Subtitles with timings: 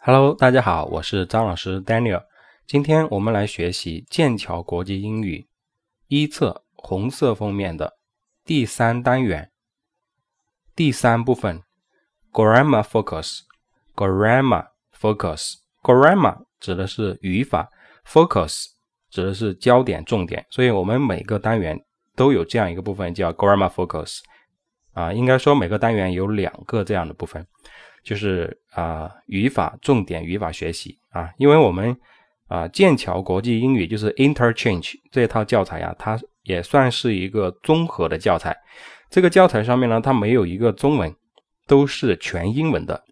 [0.00, 2.22] Hello，大家好，我是张老师 Daniel。
[2.68, 5.48] 今天我们来学习剑桥国际英语
[6.06, 7.98] 一册红色封面的
[8.44, 9.50] 第三单元
[10.76, 11.62] 第三部分
[12.32, 13.40] Grammar Focus。
[13.96, 15.56] Grammar Focus。
[15.82, 17.68] Grammar 指的是语法
[18.06, 18.66] ，Focus
[19.10, 20.46] 指的是焦点、重点。
[20.48, 21.76] 所以我们每个单元
[22.14, 24.20] 都有这样一个部分叫 Grammar Focus。
[24.92, 27.46] 啊，应该说每个单元有两个这样的部分，
[28.02, 31.96] 就是啊语法重点语法学习啊，因为我们
[32.46, 38.56] 啊剑桥国际英语就是 Interchange 这套教材呀，它也算是一个综合的教材。
[39.10, 41.14] 这个教材上面呢，它没有一个中文，
[41.66, 43.04] 都是全英文的，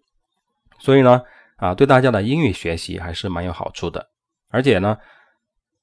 [0.79, 1.21] 所以呢
[1.57, 4.07] 啊对大家的英语学习还是蛮有好处的。
[4.49, 4.97] 而且呢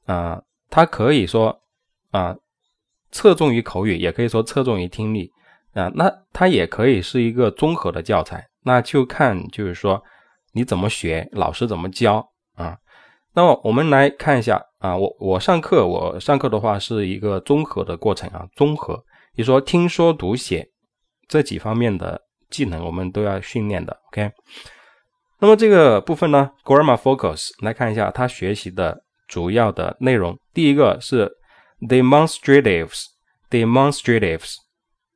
[0.07, 1.61] 啊它可以说
[2.11, 2.37] 啊
[3.11, 5.31] 侧重于口语，也可以说侧重于听力。
[5.75, 10.03] 啊，那它也可以是一个综合的教材，那就看就是说
[10.53, 12.79] 你怎么学，老师怎么教啊。
[13.35, 18.97] 那么我们来看一下啊，我我上课我上课的话是一个综合的过程啊，综合，
[19.35, 20.69] 比如说听说读写
[21.29, 24.01] 这几方面的技能我们都要训练的。
[24.13, 24.31] OK，
[25.41, 31.33] 那么这个部分呢，Grammar Focus 来看一下它学习的主要的内容，第一个是
[31.81, 34.55] demonstratives，demonstratives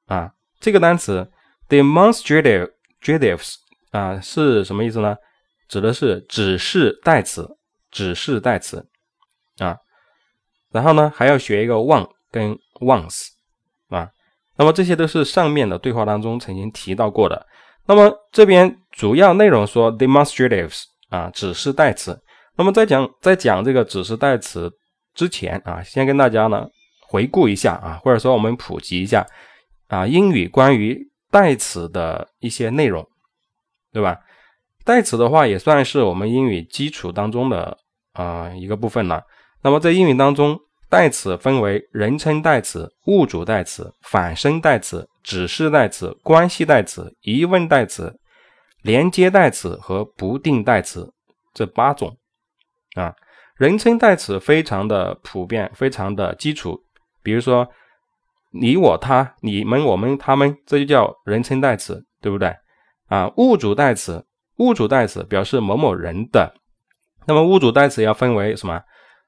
[0.07, 0.33] 啊。
[0.61, 1.31] 这个单词
[1.69, 3.55] Demonstrative demonstratives
[3.91, 5.17] 啊是什么意思呢？
[5.69, 7.47] 指的是指示代词，
[7.91, 8.87] 指示代词
[9.59, 9.77] 啊。
[10.71, 13.29] 然后呢，还要学一个 one 跟 once
[13.89, 14.09] 啊。
[14.57, 17.47] 那么这些都是上面的对话当中曾经提到过的。
[17.87, 22.19] 那么这边主要内容说 demonstratives 啊，指示代词。
[22.57, 24.71] 那么在讲在讲这个指示代词
[25.15, 26.67] 之前啊，先跟大家呢
[27.07, 29.27] 回顾一下啊，或者说我们普及一下。
[29.87, 30.99] 啊，英语关于
[31.31, 33.07] 代词的一些内容，
[33.93, 34.19] 对吧？
[34.84, 37.77] 代词的话也算是我们英语基础当中的
[38.12, 39.23] 啊一个部分了。
[39.62, 48.19] 那么在英语当中，代词分为人称代词、物主代词、反身代词、指示代词、关系代词、疑问代词、
[48.83, 51.12] 连接代词和不定代词
[51.53, 52.16] 这八种。
[52.95, 53.15] 啊，
[53.56, 56.83] 人称代词非常的普遍，非常的基础，
[57.22, 57.69] 比如说。
[58.50, 62.56] 你我他、你们我们他们，这就叫人称代词，对不对？
[63.09, 64.25] 啊，物主代词，
[64.56, 66.54] 物主代词表示某某人的。
[67.26, 68.81] 那么物主代词要分为什么？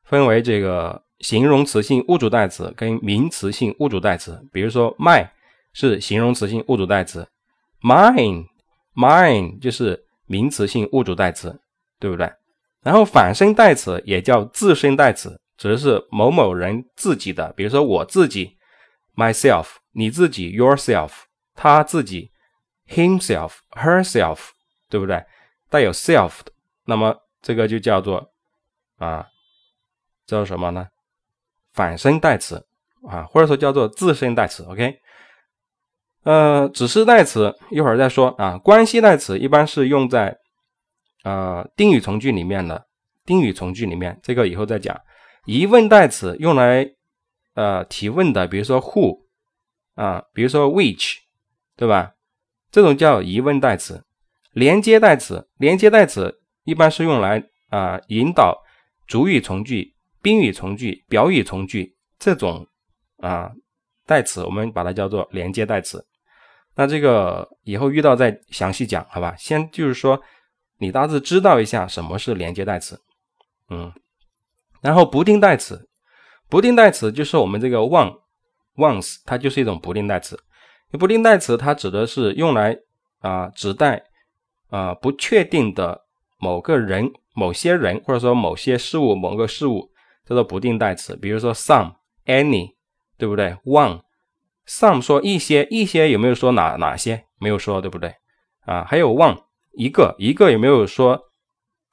[0.04, 4.42] 分为这个形容词性物主代词跟名词性物主代词。
[4.50, 5.28] 比如说，my
[5.74, 7.28] 是形容词性物主代词
[7.82, 11.60] ，mine，mine 就是名词性物主代词，
[11.98, 12.32] 对不对？
[12.82, 17.52] 然后反身代词也叫自身代词，指的是某某人自己的。
[17.54, 18.56] 比如说我自己。
[19.20, 21.10] myself，你自己；yourself，
[21.54, 22.30] 他自己
[22.88, 24.38] ；himself，herself，
[24.88, 25.22] 对不对？
[25.68, 26.52] 带有 self 的，
[26.86, 28.32] 那么这个就叫做
[28.96, 29.26] 啊，
[30.26, 30.88] 叫什么呢？
[31.72, 32.66] 反身代词
[33.08, 34.64] 啊，或者说叫做自身代词。
[34.64, 34.98] OK，
[36.24, 38.56] 呃，指示代词一会儿再说啊。
[38.58, 40.36] 关系代词一般是用在
[41.24, 42.86] 呃定语从句里面的，
[43.24, 44.98] 定语从句里面，这个以后再讲。
[45.44, 46.90] 疑问代词用来。
[47.54, 49.26] 呃，提问的，比如说 who
[49.94, 51.16] 啊，比如说 which，
[51.76, 52.14] 对吧？
[52.70, 54.04] 这种叫疑问代词。
[54.52, 58.60] 连接代词，连接代词一般是用来啊引导
[59.06, 62.66] 主语从句、宾语从句、表语从句这种
[63.18, 63.52] 啊
[64.06, 66.04] 代词，我们把它叫做连接代词。
[66.74, 69.36] 那这个以后遇到再详细讲，好吧？
[69.36, 70.20] 先就是说
[70.78, 73.00] 你大致知道一下什么是连接代词，
[73.68, 73.92] 嗯，
[74.80, 75.89] 然后不定代词。
[76.50, 78.18] 不定代词就是我们这个 one
[78.76, 80.38] once，它就是一种不定代词。
[80.98, 82.76] 不定代词它指的是用来
[83.20, 84.02] 啊指代
[84.68, 86.02] 啊不确定的
[86.38, 89.88] 某个人、某些人或者说某些事物、某个事物
[90.26, 91.16] 叫做不定代词。
[91.16, 91.92] 比如说 some、
[92.26, 92.74] any，
[93.16, 97.24] 对不对？one，some 说一些，一些有没有说哪哪些？
[97.38, 98.12] 没有说，对不对？
[98.66, 99.38] 啊，还有 one
[99.74, 101.20] 一个，一个有没有说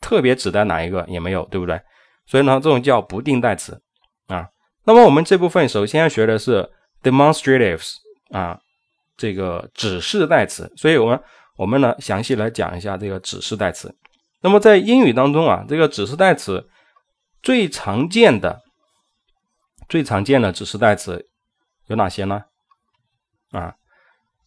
[0.01, 1.05] 特别指代哪一个？
[1.07, 1.79] 也没有，对不对？
[2.25, 3.79] 所以呢，这种叫不定代词。
[4.27, 4.45] 啊，
[4.83, 6.69] 那么我们这部分首先要学的是
[7.01, 7.93] demonstratives
[8.29, 8.59] 啊，
[9.15, 10.69] 这个指示代词。
[10.75, 11.23] 所以，我们
[11.55, 13.95] 我们呢详细来讲一下这个指示代词。
[14.41, 16.69] 那么在英语当中啊，这个指示代词
[17.41, 18.61] 最常见的、
[19.87, 21.25] 最常见的指示代词
[21.87, 22.43] 有哪些呢？
[23.51, 23.75] 啊，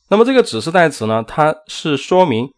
[0.09, 2.53] 那么这个指示代词呢，它是说明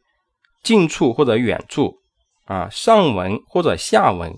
[0.64, 2.00] 近处或者远处
[2.46, 4.36] 啊，上文或者下文，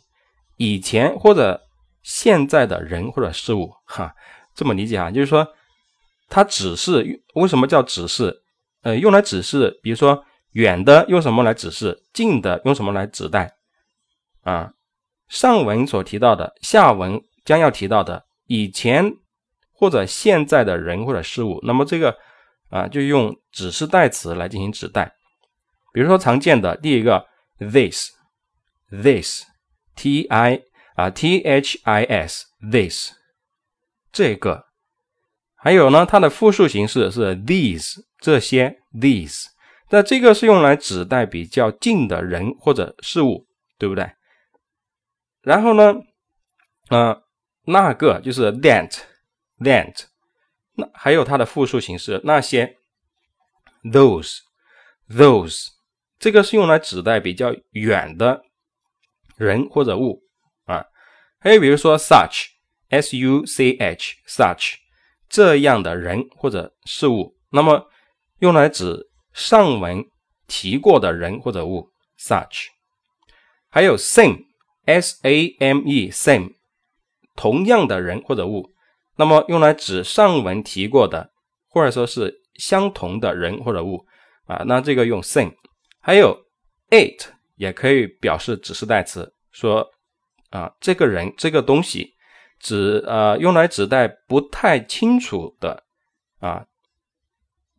[0.58, 1.62] 以前或者。
[2.04, 4.14] 现在的人或者事物，哈，
[4.54, 5.44] 这么理解啊，就是说，
[6.28, 8.42] 它指示为什么叫指示？
[8.82, 10.22] 呃，用来指示，比如说
[10.52, 12.04] 远的用什么来指示？
[12.12, 13.54] 近的用什么来指代？
[14.42, 14.70] 啊，
[15.28, 19.10] 上文所提到的，下文将要提到的，以前
[19.72, 22.14] 或者现在的人或者事物，那么这个
[22.68, 25.10] 啊，就用指示代词来进行指代。
[25.94, 27.24] 比如说常见的第一个
[28.90, 30.62] ，this，this，t i
[30.94, 33.12] 啊 t h i s，this，
[34.12, 34.66] 这个。
[35.56, 39.46] 还有呢，它的复数形式是 these，这些 these。
[39.90, 43.46] 那这个是用来指代比较近的人或者事物，
[43.78, 44.10] 对不对？
[45.40, 45.94] 然后呢，
[46.90, 47.22] 嗯，
[47.66, 50.04] 那个就是 that，that，
[50.74, 52.76] 那还有它的复数形式那些
[53.84, 55.68] those，those，
[56.18, 58.42] 这个是用来指代比较远的
[59.36, 60.23] 人或者物。
[61.44, 64.74] 还有比如说 such，s u c h，such
[65.28, 67.88] 这样的人或者事物，那么
[68.40, 69.10] 用来指。
[69.34, 70.04] 上文
[70.46, 72.68] 提过的人或者物，such，
[73.68, 76.54] 还有 same，s a m e，same，
[77.34, 78.70] 同样的人或者物，
[79.16, 81.32] 那么用来指上文提过的
[81.68, 84.06] 或者说是相同的人或者物。
[84.46, 85.52] 啊，那这个用 same，
[86.00, 86.38] 还有
[86.90, 87.26] it
[87.56, 89.84] 也可以表示指示代词，说
[90.54, 92.14] 啊这个人这个东西
[92.60, 95.82] 指呃用来指代不太清楚的
[96.38, 96.64] 啊，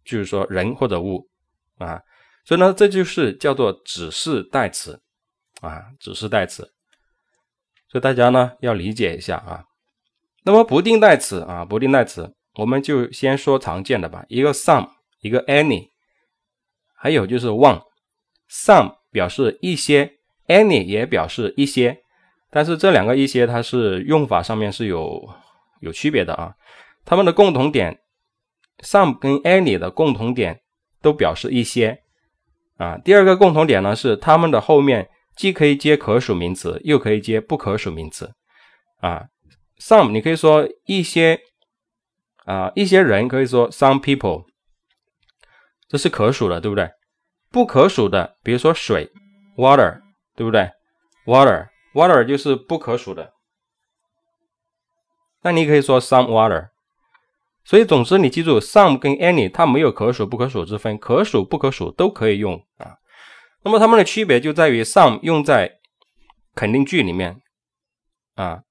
[0.04, 1.30] 就是说人或者物。
[1.78, 2.02] 啊，
[2.46, 5.02] 所以呢，这就是叫做指示代词
[5.60, 6.64] 啊，指示代词。
[7.90, 9.66] 所以大家呢要理解一下啊。
[10.46, 14.24] 那么不定代词啊，不定代词，我们就先说常见的吧。
[14.30, 14.90] 一个 some，
[15.20, 15.90] 一个 any，
[16.94, 17.82] 还有就是 one。
[18.50, 22.05] some 表示一些，any 也表示一些，
[22.50, 25.30] 但是这两个一些它是用法上面是有
[25.82, 26.54] 有区别的啊。
[27.04, 28.00] 它们的共同点
[28.80, 30.62] ，some 跟 any 的共同点。
[31.02, 32.02] 都表示一些
[32.78, 32.98] 啊。
[32.98, 38.34] 第二个共同点呢是它们的后面既可以接可数名词，又可以接不可数名词
[39.02, 39.28] 啊。
[39.80, 41.40] Some 你可以说一些
[42.46, 44.46] 啊，一些人可以说 some people，
[45.88, 46.90] 这是可数的，对不对？
[47.52, 49.12] 不可数的，比如说水
[49.58, 50.02] water，
[50.36, 50.72] 对不对
[51.28, 53.34] ？water Water 就是不可数的，
[55.44, 56.72] 那你可以说 some water。
[57.64, 62.98] 所以，总之，你记住，some 跟 any 它没有可数不可数之分，可数不可数都可以用啊。
[63.64, 65.80] 那么它们的区别就在于，some 用在
[66.54, 67.42] 肯定句里面
[68.36, 68.64] 啊，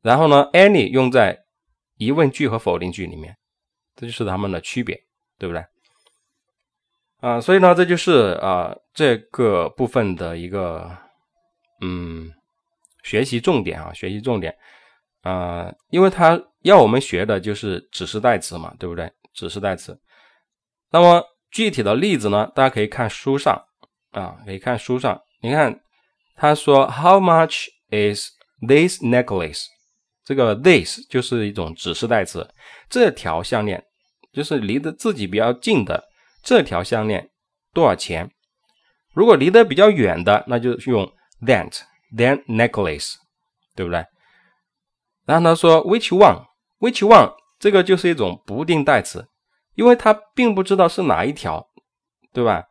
[0.00, 1.44] 然后呢，any 用在
[1.98, 3.36] 疑问句和否定句里面，
[3.94, 5.04] 这就是它们的区别，
[5.38, 5.64] 对不对？
[7.20, 10.90] 啊，所以呢，这就是啊这个部分的一个
[11.80, 12.32] 嗯
[13.02, 14.54] 学习重点啊，学习重点
[15.22, 16.40] 啊，因为它。
[16.64, 19.12] 要我们学的就是指示代词嘛，对不对？
[19.34, 20.00] 指示代词。
[20.90, 22.50] 那么具体的例子呢？
[22.54, 23.54] 大家可以看书上
[24.12, 25.20] 啊，可以看书上。
[25.42, 25.78] 你看，
[26.34, 28.30] 他说 “How much is
[28.66, 29.66] this necklace？”
[30.24, 32.48] 这个 “this” 就是一种指示代词。
[32.88, 33.84] 这条项链
[34.32, 36.02] 就是离得自己比较近的
[36.42, 37.28] 这条项链
[37.74, 38.30] 多少钱？
[39.12, 41.12] 如果离得比较远的，那就用
[41.42, 41.80] “that
[42.16, 43.14] that necklace”，
[43.74, 44.06] 对不对？
[45.24, 46.46] 然后他说 “Which one？”
[46.80, 47.34] Which one？
[47.58, 49.26] 这个就是一种不定代词，
[49.74, 51.70] 因为他并不知道是哪一条，
[52.32, 52.64] 对吧？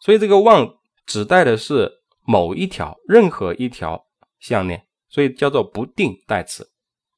[0.00, 1.90] 所以这个 one 指代的是
[2.24, 4.06] 某一条、任何一条
[4.38, 6.70] 项链，所以叫做不定代词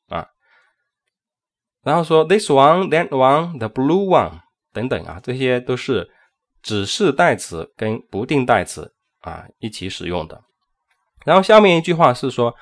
[0.09, 0.27] 啊。
[1.83, 4.41] 然后说 this one、that one、the blue one
[4.73, 6.11] 等等啊，这些都是
[6.63, 10.43] 指示代词跟不定代词啊一起使用的。
[11.25, 12.55] 然后下面一句话是说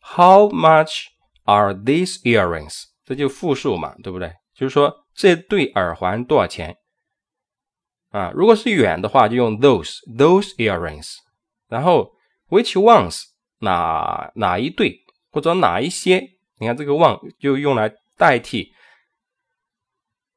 [0.00, 1.06] ，How much
[1.44, 2.84] are these earrings？
[3.04, 4.32] 这就复数嘛，对不对？
[4.54, 6.76] 就是说这对耳环多少钱
[8.10, 8.30] 啊？
[8.34, 11.16] 如果是远的话，就用 those those earrings。
[11.68, 12.12] 然后
[12.48, 13.22] which ones
[13.60, 16.22] 哪哪一对或者哪一些？
[16.58, 18.72] 你看这个 one 就用来代替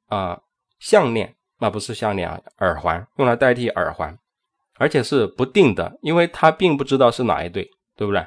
[0.08, 0.40] 啊
[0.80, 4.18] 项链，那不是项链啊，耳环用来代替耳环，
[4.82, 8.26] 而且是不定的，因为他并不知道是哪一对，对不对？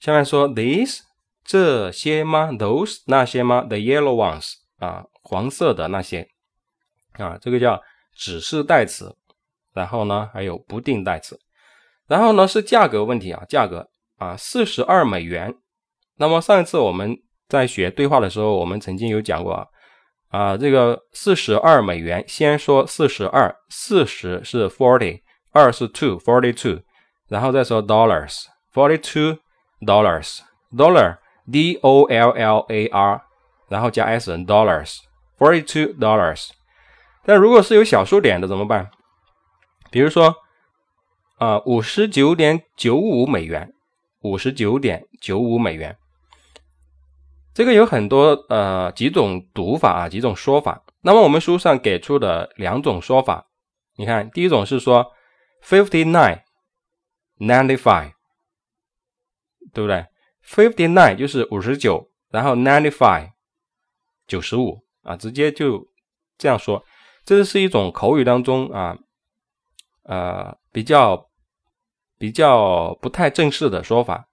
[0.00, 0.98] 下面说 these。
[1.46, 6.26] 这些吗？Those 那些吗？The yellow ones 啊，黄色的那些
[7.12, 7.82] 啊，这个叫
[8.16, 9.14] 指示代词。
[9.74, 11.38] 然后呢，还有不定代词。
[12.06, 15.54] 然后呢，是价格问题啊，价格啊，四十二美元。
[16.16, 17.14] 那么上一次我们
[17.46, 19.66] 在学对话的时候，我们曾经有讲过啊，
[20.34, 25.20] 啊这个四十二美元，先说四十二，四十是 forty，
[25.52, 26.82] 二是 two，forty two，
[27.28, 29.38] 然后再说 dollars，forty two
[29.86, 31.18] dollars，dollar。
[31.46, 33.20] D O L L A R，
[33.68, 35.00] 然后加 S N dollars
[35.38, 36.48] forty two dollars。
[37.26, 38.90] 但如果是有小数点的怎么办？
[39.90, 40.34] 比如说，
[41.36, 43.74] 啊，五十九点九五美元，
[44.22, 45.94] 五十九点九五美元，
[47.54, 50.84] 这个有很多呃几种读法啊，几种说法。
[51.02, 53.46] 那么我们书上给出的两种说法，
[53.96, 55.12] 你看，第一种是说
[55.62, 56.42] fifty nine
[57.38, 58.12] ninety five，
[59.72, 60.04] 对不对
[60.44, 63.30] ？fifty nine 就是五十九，然后 ninety five
[64.26, 65.86] 九十五啊，直接就
[66.36, 66.84] 这样说。
[67.24, 68.98] 这是一种口语当中啊，
[70.02, 71.30] 呃，比较
[72.18, 74.28] 比较不太正式的说法，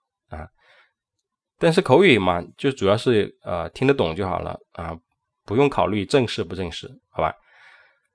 [1.62, 4.98] 但是口语嘛，就主要是呃听得懂就好了啊，
[5.46, 7.36] 不用考虑正式不正式，好吧？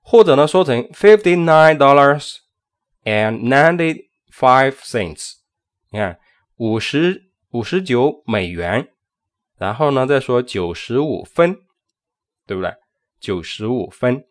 [0.01, 2.35] 或者呢，说成 fifty nine dollars
[3.05, 5.35] and ninety five cents，
[5.91, 6.19] 你看
[6.57, 8.89] 五十五十九美元，
[9.57, 11.57] 然后呢再说九十五分，
[12.45, 12.73] 对不对？
[13.21, 14.25] 九十五分。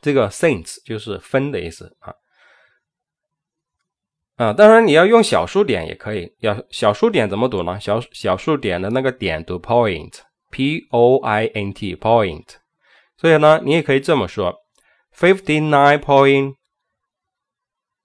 [0.00, 2.14] 这个 cents 就是分的意思啊，
[4.40, 7.78] 啊，当然你要用小数点也可以，要小数点怎么读呢？
[7.78, 12.46] 小小数点的那个点读 point，p o i n t point，
[13.18, 14.56] 所以呢，你也可以这么说
[15.14, 16.54] ，fifty nine point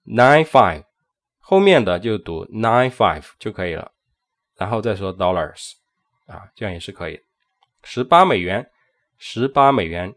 [0.04, 0.84] nine five，
[1.38, 3.92] 后面的就读 nine five 就可以了，
[4.58, 5.72] 然后再说 dollars，
[6.26, 7.18] 啊，这样也是可以，
[7.82, 8.68] 十八美元，
[9.16, 10.14] 十八美元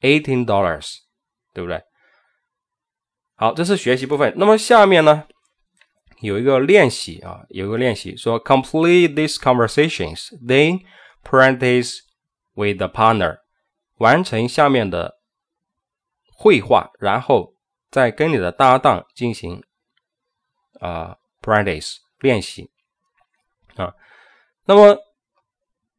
[0.00, 1.00] ，eighteen dollars。
[1.54, 1.82] 对不对？
[3.34, 4.32] 好，这是学习部分。
[4.36, 5.26] 那么下面呢，
[6.20, 10.82] 有一个练习啊，有一个练习说，complete these conversations, then
[11.22, 12.00] practice
[12.54, 13.38] with the partner，
[13.96, 15.18] 完成下面的
[16.32, 17.54] 绘画，然后
[17.90, 19.62] 再跟你的搭档进行
[20.80, 22.70] 啊 practice 练习
[23.76, 23.94] 啊。
[24.66, 24.98] 那么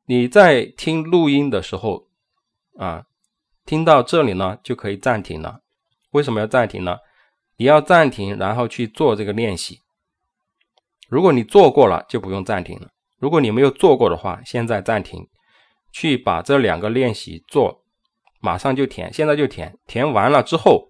[0.05, 2.07] 你在听录音的时候
[2.77, 3.05] 啊。
[3.65, 5.61] 听到这里呢，就可以暂停了。
[6.09, 6.97] 为什么要暂停呢？
[7.57, 9.83] 你要暂停，然后去做这个练习。
[11.10, 12.88] 如果你做过了，就不用暂停了。
[13.20, 15.28] 如果你没有做过的话，现在暂停，
[15.92, 17.84] 去把这两个练习做，
[18.39, 19.78] 马上就填，现在就填。
[19.88, 20.88] 填完了之后，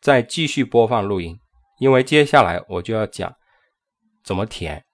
[0.00, 1.38] 再继续播放录音，
[1.78, 3.32] 因为接下来我就要讲
[4.24, 4.84] 怎么填。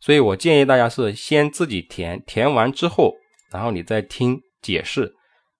[0.00, 3.14] 所以我建议大家是先自己填，填完之后，
[3.50, 5.14] 然后你再听解释。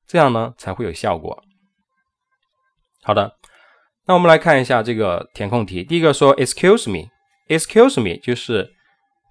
[0.07, 1.41] 这样呢才会有效果。
[3.03, 3.37] 好的，
[4.07, 5.85] 那我们来看一下这个填空题。
[5.85, 7.09] 第一个说，Excuse me
[7.51, 8.75] me，Excuse me 就是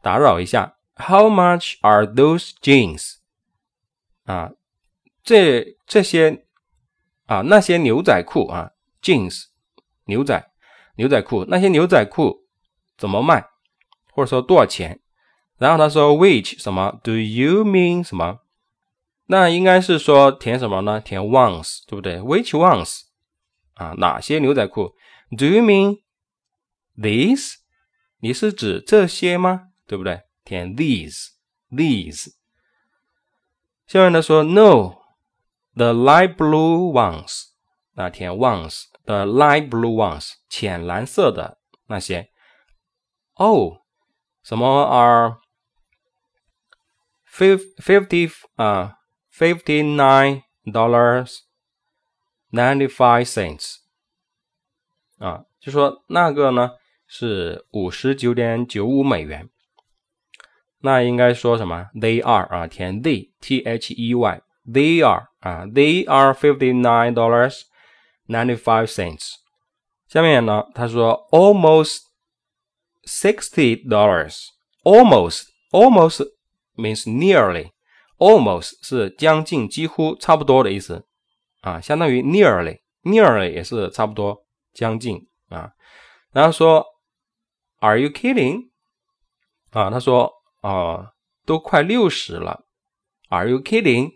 [0.02, 0.76] 打扰一下。
[0.96, 3.16] How much are those jeans？
[4.26, 4.52] 啊，
[5.24, 6.46] 这这些
[7.26, 8.72] 啊那些牛仔裤啊
[9.02, 9.46] ，jeans
[10.06, 10.52] 牛仔
[10.96, 12.46] 牛仔裤那些牛仔裤
[12.98, 13.46] 怎么卖？
[14.12, 15.00] 或者说多少钱？
[15.58, 18.40] 然后他说，Which 什么？Do you mean 什么？
[19.28, 21.00] 那应该是说填什么呢？
[21.00, 23.04] 填 ones，对不对？Which ones？
[23.76, 24.96] 啊，哪些牛仔裤
[25.38, 26.02] ？Do you mean
[26.98, 27.59] these？
[28.19, 29.69] 你是指这些吗？
[29.87, 30.23] 对不对？
[30.45, 32.35] 填 these，these。
[33.87, 37.49] 下面他说 no，the light blue ones。
[37.95, 42.31] 那填 ones，the light blue ones，浅蓝色的那些。
[43.35, 43.83] 哦，
[44.43, 45.39] 什么 are
[47.29, 48.99] fifty 啊？
[49.37, 51.41] Fifty nine dollars
[52.53, 53.79] ninety five cents
[55.19, 56.71] 啊，就说那个呢
[57.10, 59.50] 是五十九点九五美元。
[60.82, 67.64] 那应该说什么？They are 啊，填 they t h e y they are 啊，they are fifty nine dollars
[68.28, 69.32] ninety five cents。
[70.08, 72.04] 下面呢，他说 almost
[73.06, 74.46] sixty dollars。
[74.84, 76.26] almost almost
[76.76, 77.72] means nearly。
[78.18, 81.06] Almost 是将近、几乎、差不多的意思
[81.62, 85.72] 啊，相当于 nearly，nearly 也是差不多、将近啊。
[86.32, 86.86] 然后说
[87.80, 88.70] ，Are you kidding？
[89.72, 90.32] 啊，他说
[90.62, 91.14] 啊，
[91.46, 92.66] 都快六十了
[93.30, 94.12] ，Are you kidding？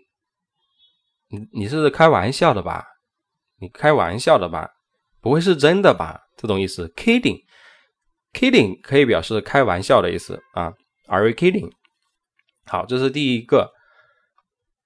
[1.28, 2.86] 你你是开玩笑的吧？
[3.58, 4.70] 你开玩笑的吧？
[5.20, 6.22] 不会是真的吧？
[6.36, 10.74] 这种意思，kidding，kidding 可以表示开玩笑的意思啊。
[11.06, 11.72] Are you kidding？
[12.66, 13.72] 好，这是第一个。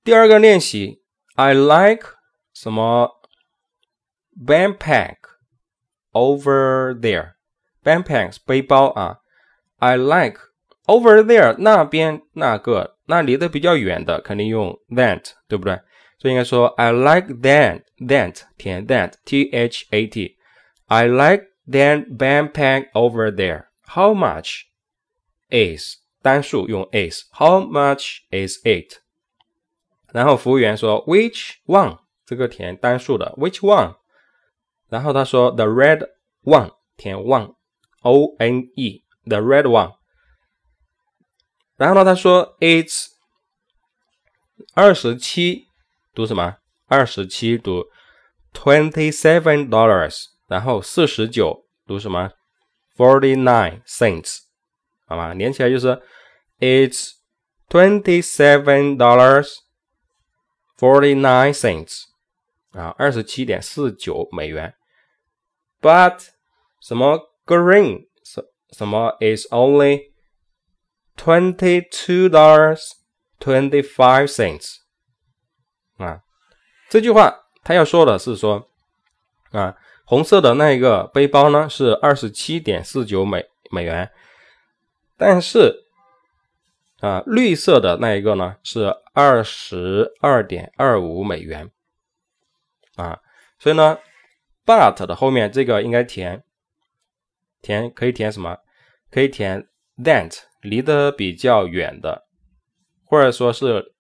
[0.05, 1.03] 第二个练习
[1.35, 2.15] ，I like
[2.53, 3.11] 什么
[4.47, 5.17] backpack
[6.13, 7.35] over there
[7.88, 9.20] there，backpacks 背包啊，
[9.80, 10.40] I like
[10.86, 15.80] over there 那边那个那离得比较远的肯定用 that 对不对？
[16.20, 20.38] 所以应该说 I like that that 填 that t h a t
[20.88, 23.66] I like that backpack over there.
[23.88, 24.64] How much
[25.50, 29.00] is 单数用 is How much is it？
[30.14, 32.00] 然后服务员说 Which one？
[32.26, 33.96] 这个填单数的，which one？
[34.88, 36.08] 然后他说 the red
[36.44, 37.18] one，填
[38.03, 38.69] One,
[39.25, 39.95] the red one。
[41.77, 43.07] 然后呢，他说 it's
[44.75, 45.67] 二十七，
[46.15, 46.57] 读什么？
[46.87, 47.85] 二十七读
[48.53, 50.25] twenty seven dollars。
[50.49, 52.33] 然后四十九读什么
[52.97, 54.39] ？forty nine cents，
[55.07, 55.35] 好吗？
[55.35, 56.01] 连起来就是
[56.59, 57.13] it's
[57.69, 59.57] twenty seven dollars
[60.79, 62.05] forty nine cents。
[62.73, 64.75] 啊，二十七点四九美元。
[65.81, 66.29] But
[66.81, 70.11] 什么 green 什什么 is only
[71.17, 72.93] twenty two dollars
[73.41, 74.77] twenty five cents。
[75.97, 76.21] 啊，
[76.91, 78.69] 这句话他要说的是说，
[79.51, 79.75] 啊，
[80.05, 84.11] 红色的那一个背包呢是二十七点四九美美元，
[85.17, 85.87] 但是
[87.01, 91.71] 啊，绿色的那一个呢是二十二点二五美元。
[92.97, 93.21] 啊，
[93.59, 93.99] 所以呢
[94.67, 96.43] ，but 的后面这个应该填
[97.63, 98.57] 填可以填什么？
[99.11, 99.67] 可以填
[100.03, 102.27] that 离得比较远的，
[103.05, 103.93] 或者说是，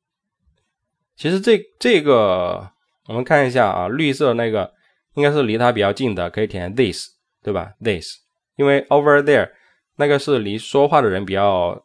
[1.17, 2.71] 其实这这个
[3.07, 4.73] 我们看一下啊，绿色那个
[5.15, 7.09] 应该是离它比较近的，可以填 this，
[7.43, 8.17] 对吧？this，
[8.57, 9.51] 因为 over there
[9.97, 11.83] 那个是离说话的人比较，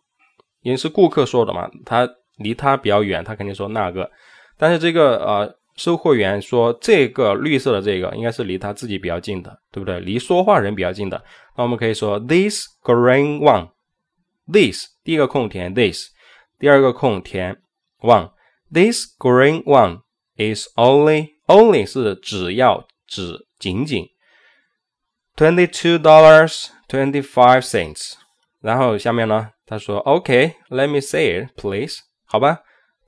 [0.62, 4.12] 因为是顾客说的嘛，他离他比较远，他肯定说那个，
[4.58, 5.56] 但是这个呃。
[5.76, 10.00] 售货员说：“这个绿色的这个应该是离他自己比较近的，对不对？
[10.00, 11.24] 离说话人比较近的，
[11.58, 13.70] 那我们可以说 this green one。
[14.52, 16.10] this 第一个空填 this，
[16.60, 17.58] 第二个空填
[18.02, 18.32] one。
[18.72, 20.02] this green one
[20.36, 24.08] is only only 是只要只仅仅
[25.36, 28.14] twenty two dollars twenty five cents。
[28.62, 32.00] 然后下面呢，他说：OK，let me see it please。
[32.26, 32.60] 好吧，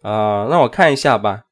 [0.02, 1.44] 啊，让我看一下吧。”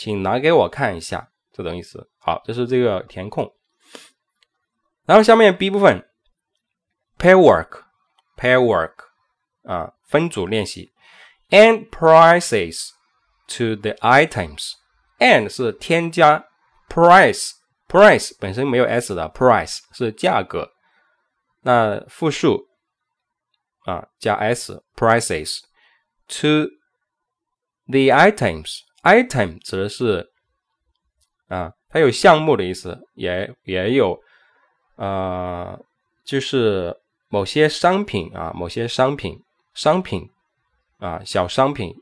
[0.00, 2.08] 请拿给我看一下，这种意思。
[2.16, 3.54] 好，这是这个填空。
[5.04, 6.08] 然后下面 B 部分
[7.18, 8.94] ，pair work，pair work
[9.64, 10.90] 啊，分组练习。
[11.50, 12.88] And prices
[13.48, 16.46] to the items，and 是添加
[16.88, 20.72] price，price 本身没有 s 的，price 是价格，
[21.60, 22.68] 那复数
[23.84, 25.60] 啊加 s prices
[26.26, 26.70] to
[27.86, 28.88] the items。
[29.02, 30.30] Item 指的是
[31.48, 34.20] 啊，它有项目的意思，也也有
[34.96, 35.78] 呃，
[36.24, 36.96] 就是
[37.28, 39.42] 某些商品啊，某些商品，
[39.74, 40.28] 商品
[40.98, 41.94] 啊，小商品。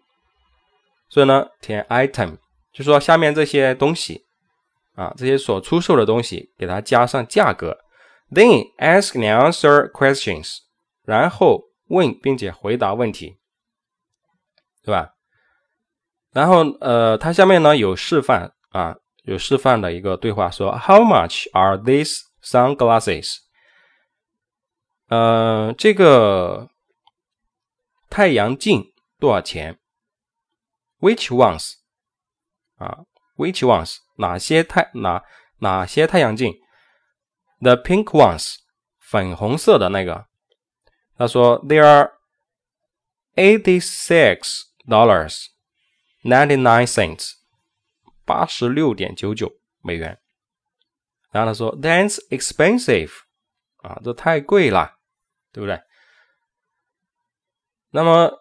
[1.09, 2.37] 所以呢，填 item
[2.73, 4.27] 就说下面这些东西
[4.95, 7.79] 啊，这些所出售的东西，给它加上价格。
[8.31, 10.59] Then ask and answer questions，
[11.05, 13.39] 然后问并且回答问题，
[14.85, 15.15] 对吧？
[16.39, 23.39] 然后，呃，它下面呢有示范啊，有示范的一个对话，说 How much are these sunglasses？
[25.09, 26.69] 呃，这个
[28.09, 28.85] 太阳镜
[29.19, 29.81] 多少钱
[31.01, 31.73] ？Which ones？
[32.77, 33.01] 啊
[33.37, 33.97] ，Which ones？
[34.19, 35.25] 哪些太哪
[35.59, 36.55] 哪些太阳镜
[37.61, 38.59] ？The pink ones，
[39.01, 40.27] 粉红色的那个。
[41.17, 42.13] 他说 They are
[43.35, 45.47] eighty-six dollars。
[46.25, 47.35] Ninety nine cents，
[48.25, 49.53] 八十六点九九
[49.83, 50.19] 美元。
[51.31, 53.11] 然后他说，That's expensive，
[53.77, 54.97] 啊，这太贵了，
[55.53, 55.81] 对不对？
[57.91, 58.33] 那么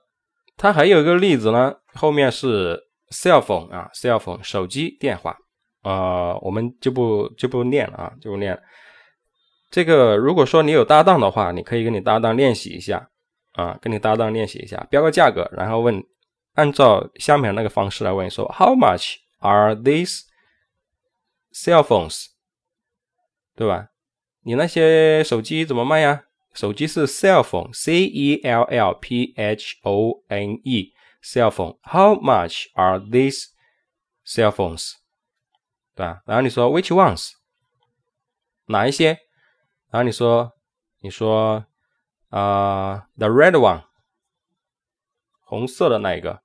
[0.57, 5.37] 他还有一个例子呢，后面是 cell phone 啊，cell phone 手机电话，
[5.83, 8.61] 啊，我们就不就不念了啊，就不念了。
[9.69, 13.07] 这个如果说你有搭档的话，你可以跟你搭档练习一下
[13.53, 16.03] 啊，跟你搭档练习一下，标个价格，然后问。
[16.58, 20.24] 按照下面那个方式来问说，How much are these
[21.54, 22.30] cell phones？
[23.56, 23.89] 对吧？
[24.41, 26.24] 你那些手机怎么卖呀？
[26.56, 31.78] 手机是 cell phone，C E L L P H O N E，cell phone。
[31.84, 33.50] How much are these
[34.26, 34.93] cell phones？
[35.93, 36.24] 对吧？
[36.26, 37.34] 然后你说 Which ones？
[38.65, 39.20] 哪一些？
[39.91, 40.54] 然后你说，
[41.02, 41.67] 你说
[42.30, 43.84] 啊，the red one，
[45.41, 46.41] 红色的那一个。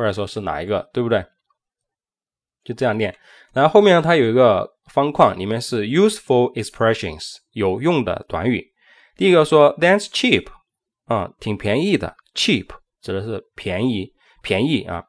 [0.00, 1.22] 或者说是哪一个，对不对？
[2.64, 3.14] 就这样念。
[3.52, 8.66] 然后后面它有一个方框，里面是 useful expressions 有用的短语。
[9.14, 10.46] 第一个说 that's cheap，
[11.04, 12.16] 啊，挺便宜的。
[12.34, 12.68] cheap
[13.02, 15.04] 指的是便宜，便宜啊。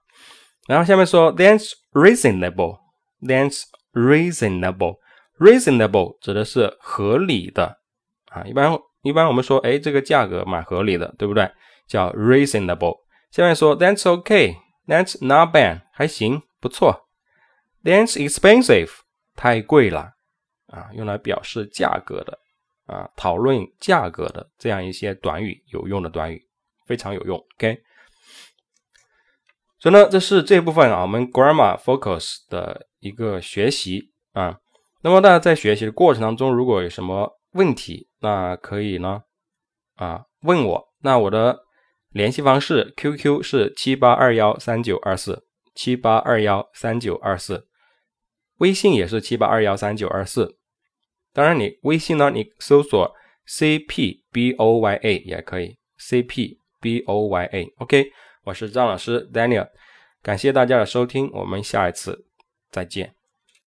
[0.68, 7.78] 然后下面说 that's reasonable，that's reasonable，reasonable 指的是合理的
[8.26, 8.44] 啊。
[8.44, 11.50] 一般一般我们说，哎，这个价格蛮合理的，对不对？
[11.88, 12.98] 叫 reasonable。
[13.32, 14.58] 下面说 that's okay。
[14.88, 17.08] That's not bad，还行，不错。
[17.84, 18.90] That's expensive，
[19.36, 20.14] 太贵了
[20.68, 22.40] 啊，用来表示价格的
[22.86, 26.48] 啊，讨论价格的这样一些短语，有用的短语，
[26.86, 27.38] 非常有用。
[27.58, 27.82] OK，
[29.80, 34.60] 所以呢，这是这部分啊，我们 grammar focus 的一个学习啊。
[35.02, 39.24] 那么大家在学习的过程当中，如果有什么问题，那可以呢
[39.96, 40.88] 啊问我。
[41.00, 41.60] 那我的
[42.12, 47.68] 联系方式 QQ 是七八二幺三九二四七八二幺三九二四，
[48.58, 50.58] 微信也是七八二幺三九二四。
[51.34, 53.16] 当然，你微信呢，你搜索
[53.48, 57.72] CPBOYA 也可以 CPBOYA。
[57.78, 58.12] OK，
[58.44, 59.70] 我是张老师 Daniel，
[60.22, 62.26] 感谢大家的收听，我们下一次
[62.70, 63.21] 再见。